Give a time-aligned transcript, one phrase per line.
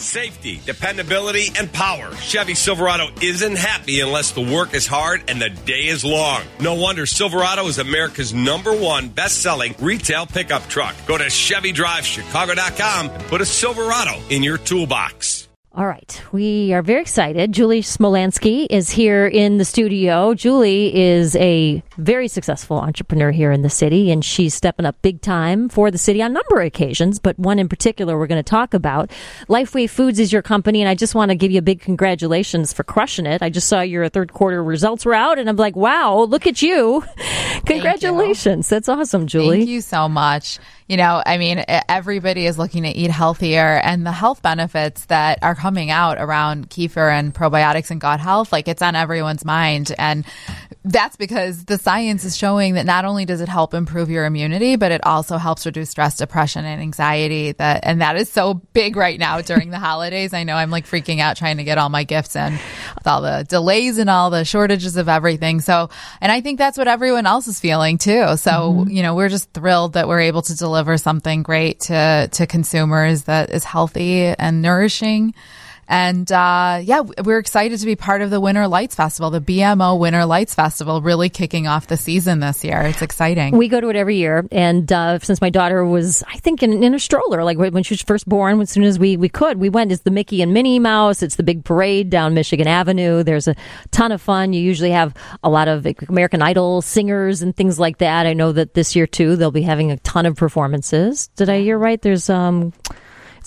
[0.00, 2.14] Safety, dependability, and power.
[2.14, 6.42] Chevy Silverado isn't happy unless the work is hard and the day is long.
[6.60, 10.94] No wonder Silverado is America's number one best selling retail pickup truck.
[11.08, 15.48] Go to ChevyDriveChicago.com and put a Silverado in your toolbox.
[15.74, 17.52] All right, we are very excited.
[17.52, 20.32] Julie Smolyansky is here in the studio.
[20.32, 25.20] Julie is a very successful entrepreneur here in the city, and she's stepping up big
[25.20, 28.42] time for the city on a number of occasions, but one in particular we're going
[28.42, 29.10] to talk about.
[29.48, 32.72] Lifeway Foods is your company, and I just want to give you a big congratulations
[32.72, 33.42] for crushing it.
[33.42, 36.62] I just saw your third quarter results were out, and I'm like, wow, look at
[36.62, 37.04] you.
[37.66, 38.68] Congratulations.
[38.68, 39.58] That's awesome, Julie.
[39.58, 40.58] Thank you so much
[40.88, 45.38] you know, I mean, everybody is looking to eat healthier and the health benefits that
[45.42, 49.94] are coming out around kefir and probiotics and gut health, like it's on everyone's mind.
[49.98, 50.24] And
[50.84, 54.76] that's because the science is showing that not only does it help improve your immunity,
[54.76, 57.52] but it also helps reduce stress, depression, and anxiety.
[57.52, 60.32] That and that is so big right now during the holidays.
[60.32, 62.52] I know I'm like freaking out trying to get all my gifts in
[62.94, 65.60] with all the delays and all the shortages of everything.
[65.60, 68.36] So, and I think that's what everyone else is feeling too.
[68.36, 68.90] So, mm-hmm.
[68.90, 72.46] you know, we're just thrilled that we're able to deliver deliver something great to to
[72.46, 75.34] consumers that is healthy and nourishing.
[75.88, 79.98] And uh, yeah, we're excited to be part of the Winter Lights Festival, the BMO
[79.98, 82.82] Winter Lights Festival, really kicking off the season this year.
[82.82, 83.56] It's exciting.
[83.56, 86.82] We go to it every year, and uh, since my daughter was, I think, in,
[86.82, 89.58] in, a stroller, like when she was first born, as soon as we, we could,
[89.58, 89.90] we went.
[89.90, 91.22] It's the Mickey and Minnie Mouse.
[91.22, 93.22] It's the big parade down Michigan Avenue.
[93.22, 93.56] There's a
[93.90, 94.52] ton of fun.
[94.52, 98.26] You usually have a lot of American Idol singers and things like that.
[98.26, 101.28] I know that this year too, they'll be having a ton of performances.
[101.36, 102.00] Did I hear right?
[102.00, 102.74] There's um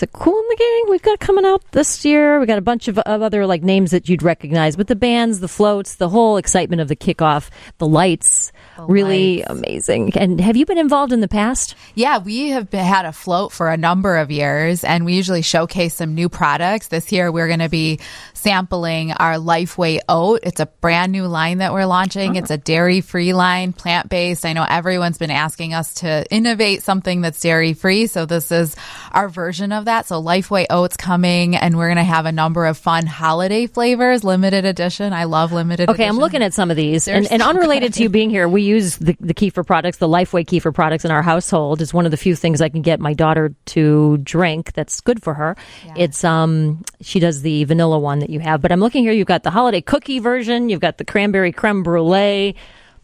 [0.00, 0.84] is it Kool and the Gang?
[0.88, 2.40] We've got coming out this year.
[2.40, 5.40] We got a bunch of, of other like names that you'd recognize, but the bands,
[5.40, 9.50] the floats, the whole excitement of the kickoff, the lights, the really lights.
[9.50, 10.16] amazing.
[10.16, 11.74] And have you been involved in the past?
[11.94, 15.42] Yeah, we have been, had a float for a number of years, and we usually
[15.42, 16.88] showcase some new products.
[16.88, 18.00] This year, we're going to be
[18.32, 20.40] sampling our Lifeway Oat.
[20.44, 22.36] It's a brand new line that we're launching.
[22.36, 22.38] Oh.
[22.38, 24.46] It's a dairy free line, plant based.
[24.46, 28.76] I know everyone's been asking us to innovate something that's dairy free, so this is
[29.12, 30.06] our version of that that.
[30.06, 34.22] So Lifeway Oats coming, and we're going to have a number of fun holiday flavors,
[34.22, 35.12] limited edition.
[35.12, 35.90] I love limited.
[35.90, 36.16] Okay, edition.
[36.16, 37.96] I'm looking at some of these, and, so and, unrelated good.
[37.98, 41.10] to you being here, we use the, the kefir products, the Lifeway kefir products in
[41.10, 41.82] our household.
[41.82, 45.22] Is one of the few things I can get my daughter to drink that's good
[45.22, 45.56] for her.
[45.84, 45.94] Yeah.
[45.96, 49.12] It's um, she does the vanilla one that you have, but I'm looking here.
[49.12, 50.68] You've got the holiday cookie version.
[50.68, 52.54] You've got the cranberry creme brulee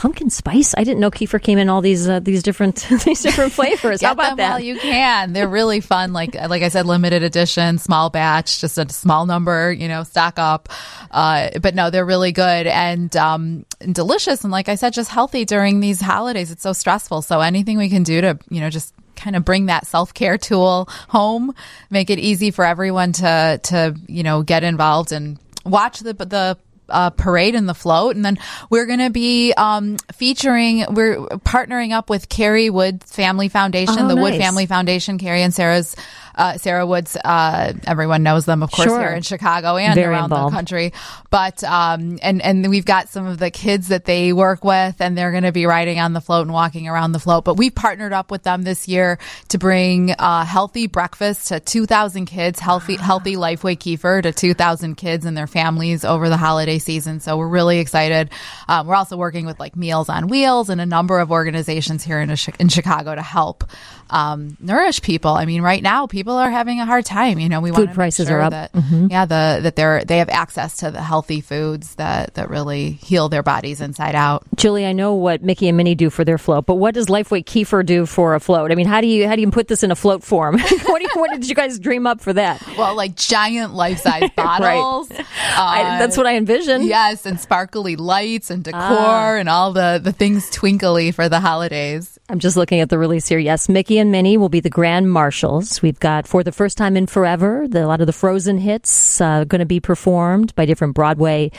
[0.00, 0.74] pumpkin spice.
[0.78, 4.00] I didn't know kefir came in all these uh, these different these different flavors.
[4.00, 4.52] How about that?
[4.52, 6.14] While you can, they're really fun.
[6.14, 9.70] Like like I said, limited edition, small batch, just a small number.
[9.70, 10.70] You know, stock up.
[11.10, 14.42] Uh, but no, they're really good and um, and delicious.
[14.42, 16.50] And like I said, just healthy during these holidays.
[16.50, 17.20] It's so stressful.
[17.20, 20.88] So anything we can do to you know just kind of bring that self-care tool
[21.08, 21.54] home,
[21.90, 26.56] make it easy for everyone to to you know get involved and watch the the
[26.90, 28.16] uh, parade and the float.
[28.16, 33.48] And then we're going to be um, featuring, we're partnering up with Kerry Wood Family
[33.48, 34.22] Foundation, oh, the nice.
[34.22, 35.96] Wood Family Foundation, Kerry and Sarah's
[36.40, 38.98] uh, Sarah Woods, uh, everyone knows them, of course, sure.
[38.98, 40.52] here in Chicago and Very around involved.
[40.52, 40.92] the country.
[41.28, 45.18] But um, and and we've got some of the kids that they work with, and
[45.18, 47.44] they're going to be riding on the float and walking around the float.
[47.44, 49.18] But we've partnered up with them this year
[49.48, 55.26] to bring uh, healthy breakfast to 2,000 kids, healthy healthy Lifeway kefir to 2,000 kids
[55.26, 57.20] and their families over the holiday season.
[57.20, 58.30] So we're really excited.
[58.66, 62.18] Um, we're also working with like Meals on Wheels and a number of organizations here
[62.18, 63.64] in, in Chicago to help
[64.10, 65.32] um, nourish people.
[65.32, 67.38] I mean, right now people are having a hard time.
[67.38, 68.50] You know, we want food prices sure are up.
[68.50, 69.08] That, mm-hmm.
[69.10, 73.28] Yeah, the that they're they have access to the healthy foods that that really heal
[73.28, 74.44] their bodies inside out.
[74.56, 77.44] Julie, I know what Mickey and Minnie do for their float, but what does Lifeway
[77.44, 78.70] Kefir do for a float?
[78.70, 80.58] I mean, how do you how do you put this in a float form?
[80.58, 82.62] what, do you, what did you guys dream up for that?
[82.78, 85.10] Well, like giant life size bottles.
[85.10, 85.20] right.
[85.20, 85.24] uh,
[85.56, 86.82] I, that's what I envision.
[86.82, 89.36] Yes, and sparkly lights and decor ah.
[89.36, 92.18] and all the the things twinkly for the holidays.
[92.30, 93.40] I'm just looking at the release here.
[93.40, 95.82] Yes, Mickey and Minnie will be the grand marshals.
[95.82, 99.20] We've got for the first time in forever, the, a lot of the Frozen hits
[99.20, 101.50] uh, going to be performed by different Broadway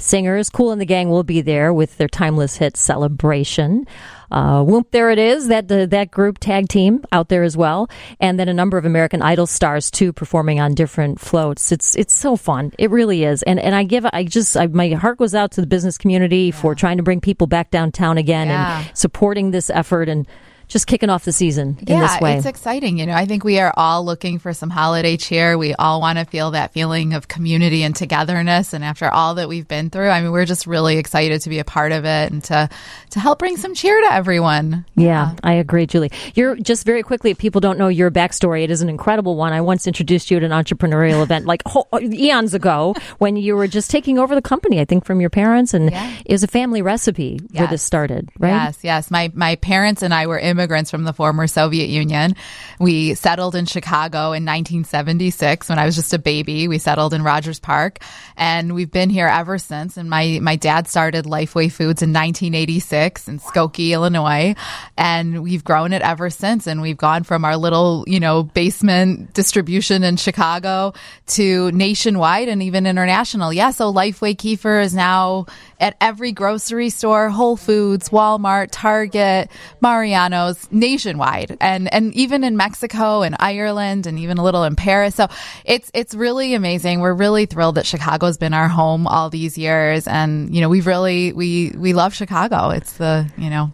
[0.00, 0.50] singers.
[0.50, 3.86] Kool and the Gang will be there with their timeless hit celebration.
[4.30, 5.48] Uh, Whoop, there it is.
[5.48, 7.88] That uh, that group tag team out there as well,
[8.20, 11.72] and then a number of American Idol stars too performing on different floats.
[11.72, 12.72] It's it's so fun.
[12.78, 13.42] It really is.
[13.42, 16.50] And and I give I just I, my heart goes out to the business community
[16.52, 16.60] yeah.
[16.60, 18.80] for trying to bring people back downtown again yeah.
[18.80, 20.26] and supporting this effort and
[20.68, 22.36] just kicking off the season in yeah, this way.
[22.36, 22.98] it's exciting.
[22.98, 25.56] You know, I think we are all looking for some holiday cheer.
[25.56, 28.72] We all want to feel that feeling of community and togetherness.
[28.72, 31.58] And after all that we've been through, I mean, we're just really excited to be
[31.60, 32.68] a part of it and to
[33.10, 34.84] to help bring some cheer to everyone.
[34.96, 36.10] Yeah, I agree, Julie.
[36.34, 39.52] You're just very quickly, if people don't know your backstory, it is an incredible one.
[39.52, 41.62] I once introduced you at an entrepreneurial event like
[42.02, 45.74] eons ago when you were just taking over the company, I think, from your parents.
[45.74, 46.12] And Yeah.
[46.24, 48.50] it was a family recipe where this started, right?
[48.50, 49.10] Yes, yes.
[49.10, 52.34] My my parents and I were immigrants from the former Soviet Union.
[52.80, 56.66] We settled in Chicago in 1976 when I was just a baby.
[56.66, 57.98] We settled in Rogers Park,
[58.36, 59.98] and we've been here ever since.
[59.98, 64.54] And my my dad started Lifeway Foods in 1986 in Skokie, Illinois,
[64.96, 66.66] and we've grown it ever since.
[66.66, 70.94] And we've gone from our little you know basement distribution in Chicago
[71.26, 73.52] to nationwide and even international.
[73.52, 75.46] Yeah, so Lifeway Kefir is now
[75.80, 79.50] at every grocery store, Whole Foods, Walmart, Target,
[79.80, 85.14] Mariano's, nationwide, and and even in Mexico and Ireland, and even a little in Paris.
[85.14, 85.28] So
[85.64, 87.00] it's it's really amazing.
[87.00, 90.86] We're really thrilled that Chicago's been our home all these years, and you know we've
[90.86, 92.70] really we we love Chicago.
[92.70, 93.72] It's the you know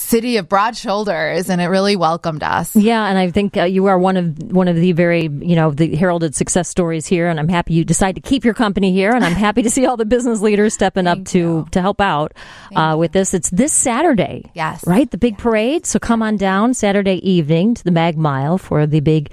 [0.00, 2.74] city of broad shoulders, and it really welcomed us.
[2.74, 5.70] Yeah, and I think uh, you are one of one of the very you know
[5.70, 9.12] the heralded success stories here, and I'm happy you decide to keep your company here,
[9.12, 12.32] and I'm happy to see all the business leaders stepping up to to help out
[12.74, 13.34] uh, with this.
[13.34, 14.84] It's this Saturday, Yes.
[14.86, 15.86] right, the big parade.
[15.86, 19.30] So come on down Saturday evening to the Mag Mile for the big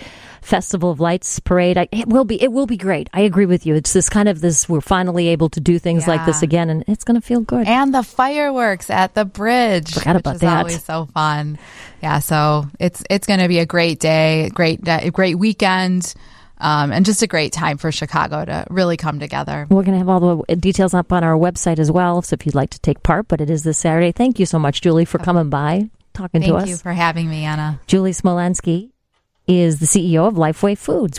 [0.47, 1.77] Festival of Lights parade.
[1.77, 3.09] I, it will be it will be great.
[3.13, 3.75] I agree with you.
[3.75, 6.85] It's this kind of this we're finally able to do things like this again, and
[6.87, 7.67] it's going to feel good.
[7.67, 9.93] and the fireworks at the bridge.
[9.93, 10.57] Forgot which about is that.
[10.59, 11.59] Always so fun.
[12.01, 16.13] Yeah, so it's it's going to be a great day, great day, great weekend,
[16.59, 19.67] um, and just a great time for Chicago to really come together.
[19.69, 22.45] We're going to have all the details up on our website as well, so if
[22.45, 23.27] you'd like to take part.
[23.27, 24.13] But it is this Saturday.
[24.13, 26.61] Thank you so much, Julie, for coming by, talking to us.
[26.61, 27.81] Thank you for having me, Anna.
[27.85, 28.91] Julie Smolyansky
[29.47, 31.15] is the CEO of Lifeway Foods.